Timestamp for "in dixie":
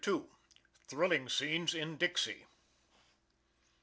1.75-2.47